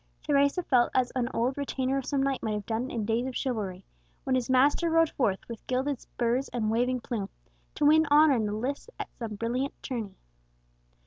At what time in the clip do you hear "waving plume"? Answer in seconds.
6.71-7.29